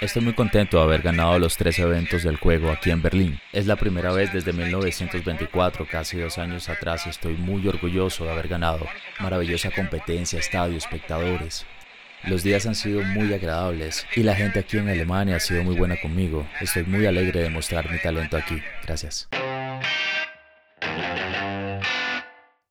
Estoy 0.00 0.22
muy 0.22 0.34
contento 0.34 0.76
de 0.76 0.84
haber 0.84 1.02
ganado 1.02 1.40
los 1.40 1.56
tres 1.56 1.76
eventos 1.80 2.22
del 2.22 2.36
juego 2.36 2.70
aquí 2.70 2.90
en 2.90 3.02
Berlín. 3.02 3.40
Es 3.52 3.66
la 3.66 3.74
primera 3.74 4.12
vez 4.12 4.32
desde 4.32 4.52
1924, 4.52 5.88
casi 5.90 6.18
dos 6.18 6.38
años 6.38 6.68
atrás, 6.68 7.08
estoy 7.08 7.34
muy 7.34 7.66
orgulloso 7.66 8.22
de 8.22 8.30
haber 8.30 8.46
ganado. 8.46 8.86
Maravillosa 9.18 9.72
competencia, 9.72 10.38
estadio, 10.38 10.76
espectadores. 10.76 11.66
Los 12.22 12.44
días 12.44 12.64
han 12.66 12.76
sido 12.76 13.02
muy 13.02 13.34
agradables 13.34 14.06
y 14.14 14.22
la 14.22 14.36
gente 14.36 14.60
aquí 14.60 14.76
en 14.76 14.88
Alemania 14.88 15.34
ha 15.34 15.40
sido 15.40 15.64
muy 15.64 15.74
buena 15.74 16.00
conmigo. 16.00 16.46
Estoy 16.60 16.84
muy 16.84 17.04
alegre 17.04 17.42
de 17.42 17.50
mostrar 17.50 17.90
mi 17.90 17.98
talento 17.98 18.36
aquí. 18.36 18.62
Gracias. 18.84 19.28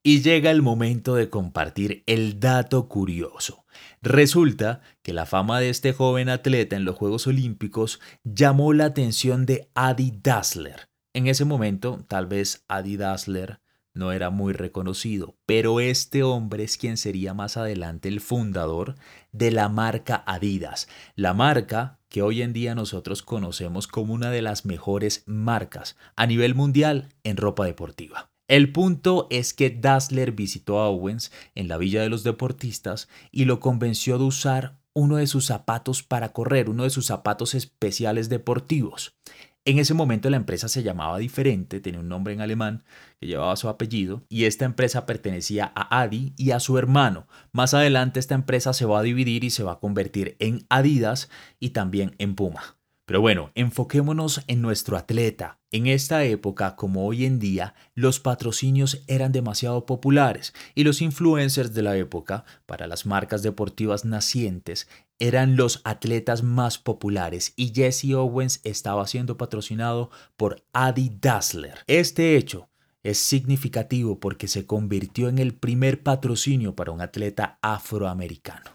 Y 0.02 0.22
llega 0.22 0.50
el 0.52 0.62
momento 0.62 1.16
de 1.16 1.30
compartir 1.30 2.04
el 2.08 2.40
dato 2.40 2.88
curioso. 2.88 3.66
Resulta 4.02 4.82
que 5.02 5.14
la 5.14 5.26
fama 5.26 5.60
de 5.60 5.70
este 5.70 5.94
joven 5.94 6.30
atleta 6.30 6.76
en 6.76 6.86
los 6.86 6.96
Juegos 6.96 7.28
Olímpicos 7.28 8.00
llamó 8.24 8.74
la 8.74 8.86
atención 8.86 9.46
de 9.46 9.70
Adi 9.76 10.14
Dassler. 10.22 10.90
En 11.14 11.28
ese 11.28 11.46
momento, 11.46 12.06
tal 12.08 12.28
vez 12.28 12.64
Adi 12.68 12.98
Dassler 12.98 13.60
no 13.98 14.12
era 14.12 14.30
muy 14.30 14.54
reconocido, 14.54 15.36
pero 15.46 15.80
este 15.80 16.24
hombre 16.24 16.64
es 16.64 16.78
quien 16.78 16.98
sería 16.98 17.34
más 17.34 17.58
adelante 17.58 18.08
el 18.08 18.22
fundador 18.22 18.96
de 19.32 19.52
la 19.52 19.68
marca 19.68 20.24
Adidas, 20.26 20.88
la 21.16 21.34
marca 21.34 22.00
que 22.08 22.22
hoy 22.22 22.42
en 22.42 22.54
día 22.54 22.76
nosotros 22.76 23.24
conocemos 23.24 23.88
como 23.88 24.14
una 24.14 24.32
de 24.32 24.42
las 24.42 24.66
mejores 24.66 25.24
marcas 25.26 25.98
a 26.16 26.28
nivel 26.28 26.56
mundial 26.56 27.10
en 27.24 27.38
ropa 27.38 27.66
deportiva. 27.66 28.30
El 28.48 28.72
punto 28.72 29.28
es 29.30 29.54
que 29.54 29.70
Dassler 29.70 30.32
visitó 30.32 30.80
a 30.80 30.88
Owens 30.88 31.32
en 31.54 31.68
la 31.68 31.78
Villa 31.78 32.02
de 32.02 32.10
los 32.10 32.24
Deportistas 32.24 33.10
y 33.30 33.44
lo 33.44 33.60
convenció 33.60 34.18
de 34.18 34.24
usar 34.24 34.80
uno 34.94 35.18
de 35.18 35.28
sus 35.28 35.46
zapatos 35.46 36.02
para 36.02 36.32
correr, 36.32 36.70
uno 36.70 36.84
de 36.84 36.90
sus 36.90 37.06
zapatos 37.06 37.56
especiales 37.56 38.30
deportivos. 38.30 39.18
En 39.66 39.80
ese 39.80 39.94
momento 39.94 40.30
la 40.30 40.38
empresa 40.38 40.70
se 40.70 40.82
llamaba 40.82 41.18
diferente, 41.18 41.82
tenía 41.82 42.00
un 42.00 42.08
nombre 42.08 42.34
en 42.34 42.40
alemán 42.40 42.86
que 43.20 43.28
llevaba 43.28 43.58
su 43.58 43.68
apellido, 43.68 44.24
y 44.30 44.46
esta 44.46 44.64
empresa 44.64 45.06
pertenecía 45.06 45.74
a 45.76 46.00
Adi 46.02 46.34
y 46.38 46.52
a 46.52 46.62
su 46.62 46.78
hermano. 46.78 47.28
Más 47.52 47.74
adelante 47.74 48.22
esta 48.22 48.34
empresa 48.34 48.72
se 48.72 48.86
va 48.86 49.00
a 49.00 49.04
dividir 49.04 49.44
y 49.44 49.50
se 49.50 49.64
va 49.64 49.74
a 49.74 49.80
convertir 49.82 50.38
en 50.40 50.66
Adidas 50.70 51.30
y 51.60 51.72
también 51.72 52.16
en 52.18 52.36
Puma. 52.36 52.77
Pero 53.08 53.22
bueno, 53.22 53.52
enfoquémonos 53.56 54.42
en 54.48 54.62
nuestro 54.62 54.98
atleta. 54.98 55.60
En 55.72 55.88
esta 55.88 56.26
época, 56.26 56.76
como 56.76 57.08
hoy 57.08 57.24
en 57.24 57.40
día, 57.40 57.74
los 57.96 58.20
patrocinios 58.20 59.02
eran 59.08 59.32
demasiado 59.32 59.86
populares 59.86 60.54
y 60.76 60.84
los 60.84 61.02
influencers 61.02 61.74
de 61.74 61.84
la 61.84 61.96
época, 61.96 62.44
para 62.66 62.86
las 62.86 63.06
marcas 63.06 63.44
deportivas 63.44 64.04
nacientes, 64.04 64.90
eran 65.20 65.56
los 65.56 65.80
atletas 65.86 66.44
más 66.44 66.78
populares 66.80 67.54
y 67.56 67.74
Jesse 67.74 68.12
Owens 68.14 68.60
estaba 68.66 69.08
siendo 69.08 69.38
patrocinado 69.38 70.12
por 70.36 70.66
Adi 70.74 71.10
Dassler. 71.22 71.80
Este 71.88 72.36
hecho 72.36 72.68
es 73.04 73.20
significativo 73.20 74.20
porque 74.20 74.50
se 74.50 74.66
convirtió 74.66 75.30
en 75.30 75.38
el 75.38 75.54
primer 75.56 76.04
patrocinio 76.04 76.76
para 76.76 76.92
un 76.92 77.00
atleta 77.00 77.58
afroamericano. 77.62 78.70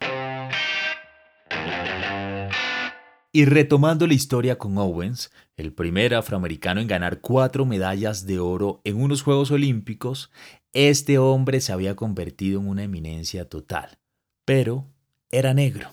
Y 3.35 3.47
retomando 3.47 4.07
la 4.07 4.13
historia 4.13 4.59
con 4.59 4.77
Owens, 4.77 5.31
el 5.57 5.73
primer 5.73 6.15
afroamericano 6.15 6.83
en 6.83 6.87
ganar 6.87 7.23
cuatro 7.23 7.65
medallas 7.65 8.27
de 8.27 8.39
oro 8.39 8.83
en 8.85 9.01
unos 9.01 9.23
Juegos 9.23 9.51
Olímpicos, 9.51 10.31
este 10.75 11.17
hombre 11.17 11.63
se 11.63 11.73
había 11.73 11.97
convertido 11.97 12.61
en 12.61 12.69
una 12.69 12.83
eminencia 12.83 13.49
total, 13.49 13.99
pero 14.45 14.87
era 15.31 15.55
negro. 15.55 15.89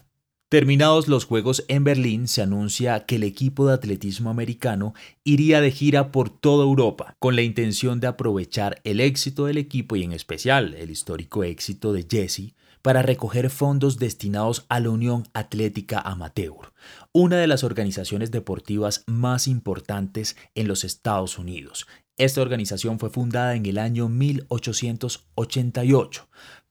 Terminados 0.50 1.08
los 1.08 1.24
Juegos 1.24 1.64
en 1.70 1.86
Berlín, 1.86 2.28
se 2.28 2.42
anuncia 2.42 3.06
que 3.06 3.16
el 3.16 3.24
equipo 3.24 3.68
de 3.68 3.76
atletismo 3.76 4.30
americano 4.30 4.94
iría 5.24 5.62
de 5.62 5.72
gira 5.72 6.12
por 6.12 6.30
toda 6.30 6.66
Europa, 6.66 7.16
con 7.20 7.38
la 7.38 7.44
intención 7.44 8.02
de 8.02 8.08
aprovechar 8.08 8.82
el 8.84 9.00
éxito 9.00 9.46
del 9.46 9.60
equipo 9.60 9.96
y 9.96 10.04
en 10.04 10.12
especial 10.12 10.74
el 10.74 10.92
histórico 10.92 11.46
éxito 11.46 11.94
de 11.94 12.06
Jesse 12.10 12.54
para 12.82 13.02
recoger 13.02 13.50
fondos 13.50 14.00
destinados 14.00 14.66
a 14.70 14.80
la 14.80 14.90
Unión 14.90 15.28
Atlética 15.34 16.00
Amateur, 16.00 16.72
una 17.12 17.38
de 17.38 17.48
las 17.48 17.64
organizaciones 17.64 18.32
deportivas 18.32 19.04
más 19.08 19.48
importantes 19.48 20.38
en 20.56 20.68
los 20.68 20.84
Estados 20.84 21.38
Unidos. 21.38 21.86
Esta 22.18 22.42
organización 22.42 23.00
fue 23.00 23.10
fundada 23.10 23.56
en 23.56 23.66
el 23.66 23.78
año 23.78 24.10
1888, 24.10 26.28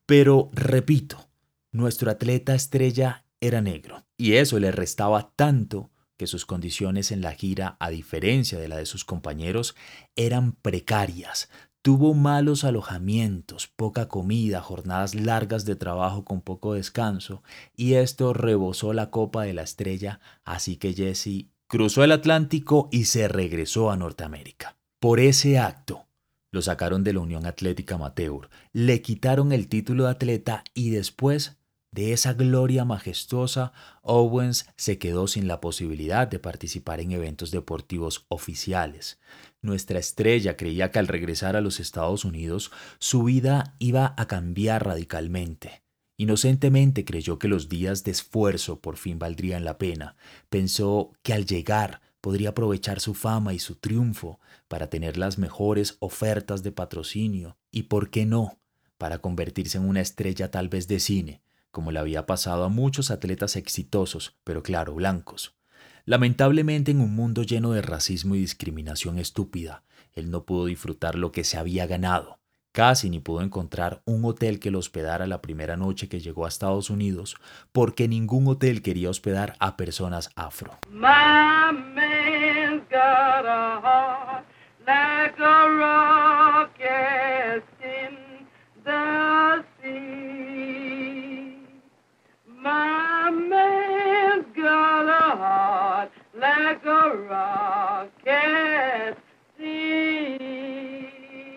pero 0.07 0.50
repito, 0.53 1.29
nuestro 1.73 2.11
atleta 2.11 2.55
estrella 2.55 3.25
era 3.41 3.61
negro, 3.61 4.05
y 4.17 4.35
eso 4.35 4.59
le 4.59 4.73
restaba 4.73 5.33
tanto 5.37 5.91
que 6.19 6.27
sus 6.27 6.45
condiciones 6.45 7.12
en 7.12 7.23
la 7.23 7.33
gira, 7.33 7.77
a 7.79 7.91
diferencia 7.91 8.59
de 8.59 8.69
la 8.69 8.77
de 8.77 8.87
sus 8.87 9.05
compañeros, 9.05 9.77
eran 10.17 10.53
precarias. 10.53 11.49
Tuvo 11.88 12.12
malos 12.12 12.64
alojamientos, 12.64 13.66
poca 13.66 14.09
comida, 14.09 14.61
jornadas 14.61 15.14
largas 15.14 15.64
de 15.64 15.75
trabajo 15.75 16.23
con 16.23 16.42
poco 16.42 16.75
descanso, 16.75 17.42
y 17.78 17.95
esto 17.95 18.35
rebosó 18.35 18.92
la 18.92 19.09
copa 19.09 19.45
de 19.45 19.54
la 19.54 19.62
estrella, 19.62 20.21
así 20.45 20.76
que 20.76 20.92
Jesse 20.92 21.47
cruzó 21.66 22.04
el 22.04 22.12
Atlántico 22.12 22.90
y 22.92 23.07
se 23.07 23.26
regresó 23.26 23.90
a 23.90 23.97
Norteamérica. 23.97 24.76
Por 25.00 25.18
ese 25.18 25.59
acto, 25.59 26.09
lo 26.52 26.61
sacaron 26.61 27.04
de 27.04 27.14
la 27.14 27.21
Unión 27.21 27.47
Atlética 27.47 27.95
Amateur, 27.95 28.50
le 28.75 29.00
quitaron 29.00 29.50
el 29.52 29.68
título 29.68 30.04
de 30.04 30.11
atleta 30.11 30.64
y 30.75 30.90
después 30.90 31.58
de 31.99 32.12
esa 32.12 32.33
gloria 32.33 32.85
majestuosa, 32.85 33.73
Owens 34.02 34.69
se 34.76 34.99
quedó 34.99 35.26
sin 35.26 35.49
la 35.49 35.61
posibilidad 35.61 36.28
de 36.28 36.38
participar 36.38 37.00
en 37.00 37.11
eventos 37.11 37.50
deportivos 37.50 38.25
oficiales. 38.28 39.19
Nuestra 39.62 39.99
estrella 39.99 40.57
creía 40.57 40.93
que 40.93 41.00
al 41.00 41.09
regresar 41.09 41.57
a 41.57 41.61
los 41.61 41.81
Estados 41.81 42.25
Unidos 42.25 42.71
su 43.00 43.25
vida 43.25 43.75
iba 43.81 44.14
a 44.17 44.28
cambiar 44.28 44.87
radicalmente. 44.87 45.83
Inocentemente 46.17 47.05
creyó 47.05 47.40
que 47.40 47.49
los 47.49 47.69
días 47.69 48.05
de 48.05 48.12
esfuerzo 48.12 48.78
por 48.78 48.97
fin 48.97 49.19
valdrían 49.19 49.64
la 49.64 49.76
pena. 49.76 50.14
Pensó 50.50 51.11
que 51.25 51.33
al 51.33 51.47
llegar 51.47 52.00
podría 52.21 52.50
aprovechar 52.50 53.00
su 53.00 53.14
fama 53.14 53.55
y 53.55 53.59
su 53.59 53.75
triunfo 53.75 54.38
para 54.69 54.88
tener 54.88 55.17
las 55.17 55.37
mejores 55.37 55.97
ofertas 55.99 56.62
de 56.62 56.71
patrocinio 56.71 57.57
y, 57.73 57.85
¿por 57.85 58.09
qué 58.11 58.25
no?, 58.25 58.61
para 58.99 59.19
convertirse 59.19 59.78
en 59.78 59.88
una 59.88 60.00
estrella 60.00 60.52
tal 60.52 60.69
vez 60.69 60.87
de 60.87 61.00
cine, 61.00 61.40
como 61.71 61.93
le 61.93 61.99
había 61.99 62.27
pasado 62.27 62.65
a 62.65 62.69
muchos 62.69 63.11
atletas 63.11 63.57
exitosos, 63.57 64.37
pero 64.45 64.63
claro, 64.63 64.95
blancos. 64.95 65.57
Lamentablemente 66.05 66.91
en 66.91 67.01
un 67.01 67.15
mundo 67.15 67.43
lleno 67.43 67.73
de 67.73 67.83
racismo 67.83 68.35
y 68.35 68.39
discriminación 68.39 69.19
estúpida, 69.19 69.85
él 70.15 70.31
no 70.31 70.45
pudo 70.45 70.67
disfrutar 70.67 71.15
lo 71.17 71.33
que 71.33 71.45
se 71.45 71.59
había 71.59 71.87
ganado. 71.87 72.39
Casi 72.73 73.11
ni 73.11 73.19
pudo 73.19 73.43
encontrar 73.43 74.03
un 74.05 74.25
hotel 74.25 74.61
que 74.61 74.71
lo 74.71 74.79
hospedara 74.79 75.27
la 75.27 75.43
primera 75.43 75.77
noche 75.77 76.09
que 76.09 76.21
llegó 76.21 76.45
a 76.45 76.49
Estados 76.49 76.91
Unidos, 76.91 77.37
porque 77.73 78.09
ningún 78.09 78.47
hotel 78.47 78.83
quería 78.83 79.11
hospedar 79.11 79.55
a 79.59 79.77
personas 79.77 80.31
afro. 80.37 80.79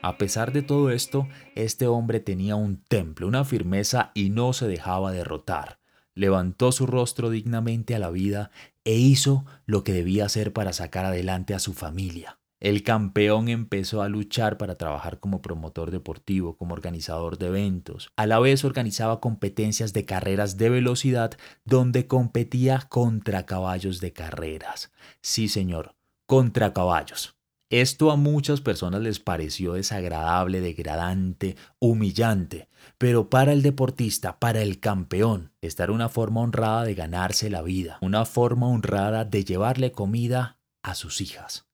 A 0.04 0.18
pesar 0.18 0.52
de 0.52 0.62
todo 0.62 0.90
esto, 0.90 1.28
este 1.56 1.88
hombre 1.88 2.20
tenía 2.20 2.56
un 2.56 2.84
temple, 2.84 3.26
una 3.26 3.46
firmeza 3.46 4.12
y 4.14 4.30
no 4.30 4.54
se 4.54 4.68
dejaba 4.68 5.12
derrotar. 5.12 5.80
Levantó 6.16 6.72
su 6.72 6.88
rostro 6.88 7.30
dignamente 7.30 7.96
a 7.96 8.00
la 8.00 8.10
vida 8.10 8.52
e 8.84 8.96
hizo 8.96 9.46
lo 9.66 9.84
que 9.84 9.94
debía 9.94 10.26
hacer 10.26 10.54
para 10.54 10.74
sacar 10.74 11.06
adelante 11.06 11.54
a 11.54 11.60
su 11.60 11.74
familia. 11.74 12.41
El 12.62 12.84
campeón 12.84 13.50
empezó 13.50 14.04
a 14.04 14.08
luchar 14.08 14.60
para 14.60 14.76
trabajar 14.76 15.20
como 15.20 15.42
promotor 15.42 15.90
deportivo, 15.90 16.58
como 16.58 16.76
organizador 16.76 17.40
de 17.40 17.48
eventos. 17.48 18.12
A 18.16 18.28
la 18.28 18.38
vez 18.38 18.64
organizaba 18.64 19.20
competencias 19.20 19.94
de 19.94 20.06
carreras 20.06 20.58
de 20.58 20.70
velocidad 20.70 21.32
donde 21.66 22.06
competía 22.06 22.86
contra 22.88 23.48
caballos 23.48 24.00
de 24.00 24.14
carreras. 24.14 24.92
Sí, 25.24 25.50
señor, 25.50 25.96
contra 26.28 26.72
caballos. 26.72 27.36
Esto 27.72 28.12
a 28.12 28.16
muchas 28.16 28.62
personas 28.62 29.02
les 29.02 29.20
pareció 29.20 29.74
desagradable, 29.74 30.62
degradante, 30.62 31.56
humillante, 31.80 32.68
pero 33.00 33.32
para 33.32 33.54
el 33.54 33.64
deportista, 33.64 34.38
para 34.38 34.62
el 34.62 34.80
campeón, 34.80 35.52
esta 35.62 35.86
era 35.86 35.94
una 35.94 36.10
forma 36.10 36.42
honrada 36.42 36.84
de 36.84 36.94
ganarse 36.94 37.50
la 37.50 37.64
vida, 37.64 37.98
una 38.02 38.26
forma 38.26 38.68
honrada 38.68 39.26
de 39.26 39.46
llevarle 39.46 39.92
comida 39.92 40.60
a 40.84 40.94
sus 40.94 41.22
hijas. 41.22 41.71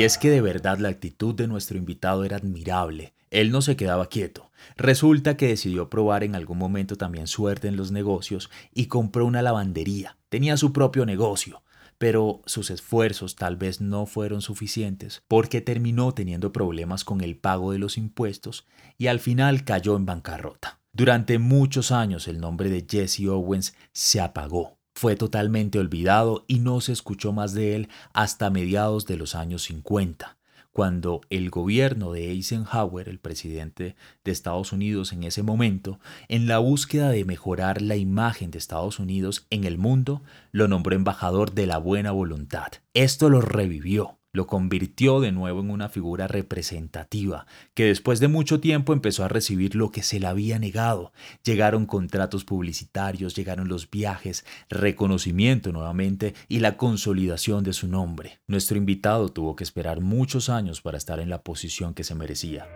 Y 0.00 0.04
es 0.04 0.16
que 0.16 0.30
de 0.30 0.40
verdad 0.40 0.78
la 0.78 0.88
actitud 0.88 1.34
de 1.34 1.46
nuestro 1.46 1.76
invitado 1.76 2.24
era 2.24 2.38
admirable. 2.38 3.12
Él 3.30 3.50
no 3.50 3.60
se 3.60 3.76
quedaba 3.76 4.08
quieto. 4.08 4.50
Resulta 4.78 5.36
que 5.36 5.48
decidió 5.48 5.90
probar 5.90 6.24
en 6.24 6.34
algún 6.34 6.56
momento 6.56 6.96
también 6.96 7.26
suerte 7.26 7.68
en 7.68 7.76
los 7.76 7.92
negocios 7.92 8.48
y 8.72 8.86
compró 8.86 9.26
una 9.26 9.42
lavandería. 9.42 10.16
Tenía 10.30 10.56
su 10.56 10.72
propio 10.72 11.04
negocio 11.04 11.62
pero 11.98 12.40
sus 12.46 12.70
esfuerzos 12.70 13.36
tal 13.36 13.58
vez 13.58 13.82
no 13.82 14.06
fueron 14.06 14.40
suficientes 14.40 15.22
porque 15.28 15.60
terminó 15.60 16.14
teniendo 16.14 16.50
problemas 16.50 17.04
con 17.04 17.20
el 17.20 17.36
pago 17.36 17.72
de 17.72 17.78
los 17.78 17.98
impuestos 17.98 18.66
y 18.96 19.08
al 19.08 19.20
final 19.20 19.64
cayó 19.64 19.96
en 19.96 20.06
bancarrota. 20.06 20.80
Durante 20.94 21.38
muchos 21.38 21.92
años 21.92 22.26
el 22.26 22.40
nombre 22.40 22.70
de 22.70 22.86
Jesse 22.88 23.26
Owens 23.26 23.74
se 23.92 24.18
apagó 24.22 24.79
fue 24.94 25.16
totalmente 25.16 25.78
olvidado 25.78 26.44
y 26.46 26.58
no 26.58 26.80
se 26.80 26.92
escuchó 26.92 27.32
más 27.32 27.54
de 27.54 27.74
él 27.76 27.88
hasta 28.12 28.50
mediados 28.50 29.06
de 29.06 29.16
los 29.16 29.34
años 29.34 29.62
50, 29.62 30.38
cuando 30.72 31.20
el 31.30 31.50
gobierno 31.50 32.12
de 32.12 32.30
Eisenhower, 32.30 33.08
el 33.08 33.18
presidente 33.18 33.96
de 34.24 34.32
Estados 34.32 34.72
Unidos 34.72 35.12
en 35.12 35.24
ese 35.24 35.42
momento, 35.42 35.98
en 36.28 36.46
la 36.46 36.58
búsqueda 36.58 37.10
de 37.10 37.24
mejorar 37.24 37.82
la 37.82 37.96
imagen 37.96 38.50
de 38.50 38.58
Estados 38.58 38.98
Unidos 38.98 39.46
en 39.50 39.64
el 39.64 39.78
mundo, 39.78 40.22
lo 40.52 40.68
nombró 40.68 40.94
embajador 40.94 41.52
de 41.52 41.66
la 41.66 41.78
buena 41.78 42.12
voluntad. 42.12 42.68
Esto 42.94 43.28
lo 43.28 43.40
revivió 43.40 44.19
lo 44.32 44.46
convirtió 44.46 45.20
de 45.20 45.32
nuevo 45.32 45.60
en 45.60 45.70
una 45.70 45.88
figura 45.88 46.28
representativa, 46.28 47.46
que 47.74 47.84
después 47.84 48.20
de 48.20 48.28
mucho 48.28 48.60
tiempo 48.60 48.92
empezó 48.92 49.24
a 49.24 49.28
recibir 49.28 49.74
lo 49.74 49.90
que 49.90 50.02
se 50.02 50.20
le 50.20 50.26
había 50.26 50.58
negado. 50.58 51.12
Llegaron 51.44 51.86
contratos 51.86 52.44
publicitarios, 52.44 53.34
llegaron 53.34 53.68
los 53.68 53.90
viajes, 53.90 54.44
reconocimiento 54.68 55.72
nuevamente 55.72 56.34
y 56.48 56.60
la 56.60 56.76
consolidación 56.76 57.64
de 57.64 57.72
su 57.72 57.88
nombre. 57.88 58.40
Nuestro 58.46 58.76
invitado 58.76 59.28
tuvo 59.30 59.56
que 59.56 59.64
esperar 59.64 60.00
muchos 60.00 60.48
años 60.48 60.80
para 60.80 60.98
estar 60.98 61.20
en 61.20 61.30
la 61.30 61.42
posición 61.42 61.94
que 61.94 62.04
se 62.04 62.14
merecía. 62.14 62.66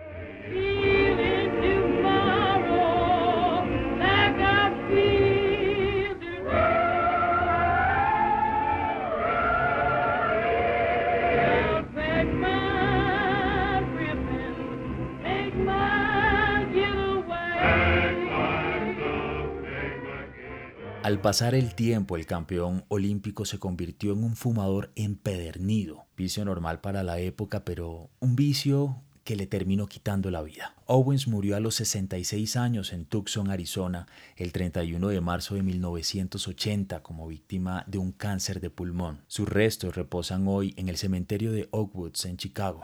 Al 21.05 21.21
pasar 21.21 21.53
el 21.53 21.75
tiempo, 21.75 22.17
el 22.17 22.25
campeón 22.25 22.83
olímpico 22.87 23.45
se 23.45 23.59
convirtió 23.59 24.13
en 24.13 24.23
un 24.23 24.35
fumador 24.35 24.91
empedernido, 24.95 26.07
vicio 26.17 26.43
normal 26.43 26.81
para 26.81 27.03
la 27.03 27.19
época, 27.19 27.63
pero 27.63 28.09
un 28.19 28.35
vicio 28.35 29.03
que 29.23 29.35
le 29.35 29.45
terminó 29.45 29.85
quitando 29.85 30.31
la 30.31 30.41
vida. 30.41 30.73
Owens 30.87 31.27
murió 31.27 31.57
a 31.57 31.59
los 31.59 31.75
66 31.75 32.55
años 32.55 32.91
en 32.91 33.05
Tucson, 33.05 33.51
Arizona, 33.51 34.07
el 34.35 34.51
31 34.51 35.09
de 35.09 35.21
marzo 35.21 35.53
de 35.53 35.61
1980 35.61 37.03
como 37.03 37.27
víctima 37.27 37.83
de 37.85 37.99
un 37.99 38.11
cáncer 38.11 38.59
de 38.59 38.71
pulmón. 38.71 39.21
Sus 39.27 39.47
restos 39.47 39.95
reposan 39.95 40.47
hoy 40.47 40.73
en 40.75 40.89
el 40.89 40.97
cementerio 40.97 41.51
de 41.51 41.69
Oakwoods 41.69 42.25
en 42.25 42.37
Chicago. 42.37 42.81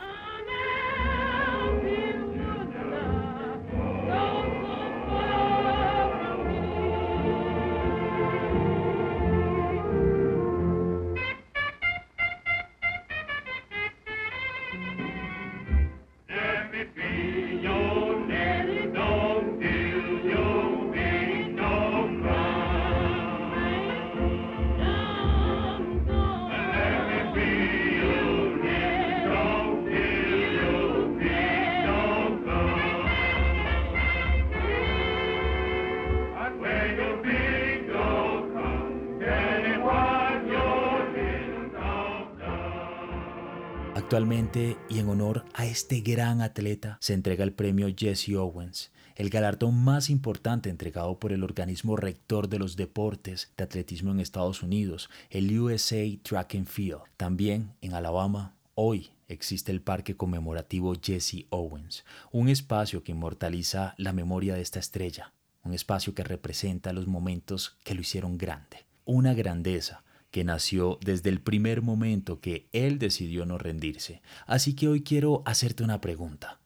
Actualmente, 44.11 44.75
y 44.89 44.99
en 44.99 45.07
honor 45.07 45.45
a 45.53 45.65
este 45.65 46.01
gran 46.01 46.41
atleta, 46.41 46.97
se 46.99 47.13
entrega 47.13 47.45
el 47.45 47.53
premio 47.53 47.87
Jesse 47.97 48.35
Owens, 48.35 48.91
el 49.15 49.29
galardón 49.29 49.81
más 49.81 50.09
importante 50.09 50.69
entregado 50.69 51.17
por 51.17 51.31
el 51.31 51.45
organismo 51.45 51.95
rector 51.95 52.49
de 52.49 52.59
los 52.59 52.75
deportes 52.75 53.53
de 53.55 53.63
atletismo 53.63 54.11
en 54.11 54.19
Estados 54.19 54.63
Unidos, 54.63 55.09
el 55.29 55.57
USA 55.57 56.03
Track 56.23 56.55
and 56.55 56.67
Field. 56.67 57.03
También 57.15 57.71
en 57.79 57.93
Alabama, 57.93 58.53
hoy 58.75 59.11
existe 59.29 59.71
el 59.71 59.79
Parque 59.79 60.17
Conmemorativo 60.17 60.93
Jesse 61.01 61.45
Owens, 61.49 62.03
un 62.33 62.49
espacio 62.49 63.05
que 63.05 63.13
inmortaliza 63.13 63.95
la 63.95 64.11
memoria 64.11 64.55
de 64.55 64.61
esta 64.61 64.79
estrella, 64.79 65.31
un 65.63 65.73
espacio 65.73 66.13
que 66.13 66.25
representa 66.25 66.91
los 66.91 67.07
momentos 67.07 67.77
que 67.85 67.95
lo 67.95 68.01
hicieron 68.01 68.37
grande, 68.37 68.85
una 69.05 69.33
grandeza 69.33 70.03
que 70.31 70.45
nació 70.45 70.97
desde 71.01 71.29
el 71.29 71.41
primer 71.41 71.81
momento 71.81 72.39
que 72.39 72.69
él 72.71 72.97
decidió 72.97 73.45
no 73.45 73.57
rendirse. 73.57 74.21
Así 74.47 74.73
que 74.73 74.87
hoy 74.87 75.03
quiero 75.03 75.43
hacerte 75.45 75.83
una 75.83 76.01
pregunta. 76.01 76.59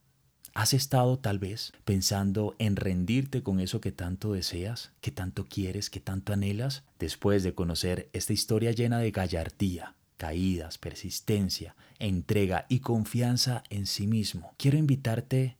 ¿Has 0.53 0.73
estado 0.73 1.19
tal 1.19 1.37
vez 1.37 1.73
pensando 1.83 2.55
en 2.59 2.77
rendirte 2.77 3.43
con 3.43 3.59
eso 3.59 3.81
que 3.81 3.91
tanto 3.91 4.31
deseas, 4.31 4.93
que 5.01 5.11
tanto 5.11 5.45
quieres, 5.45 5.89
que 5.89 5.99
tanto 5.99 6.31
anhelas? 6.31 6.83
Después 6.97 7.43
de 7.43 7.53
conocer 7.53 8.09
esta 8.13 8.31
historia 8.31 8.71
llena 8.71 8.99
de 8.99 9.11
gallardía, 9.11 9.95
caídas, 10.15 10.77
persistencia, 10.77 11.75
entrega 11.99 12.67
y 12.69 12.79
confianza 12.79 13.63
en 13.69 13.85
sí 13.85 14.07
mismo, 14.07 14.53
quiero 14.57 14.77
invitarte 14.77 15.57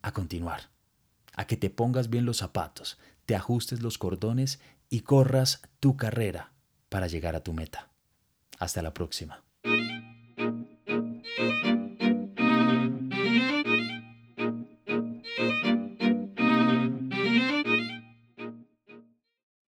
a 0.00 0.12
continuar, 0.12 0.70
a 1.34 1.46
que 1.46 1.58
te 1.58 1.68
pongas 1.68 2.08
bien 2.08 2.24
los 2.24 2.38
zapatos, 2.38 2.98
te 3.26 3.36
ajustes 3.36 3.82
los 3.82 3.98
cordones 3.98 4.60
y 4.88 5.00
corras 5.00 5.60
tu 5.78 5.98
carrera 5.98 6.51
para 6.92 7.06
llegar 7.06 7.34
a 7.34 7.40
tu 7.42 7.54
meta. 7.54 7.88
Hasta 8.58 8.82
la 8.82 8.92
próxima. 8.92 9.42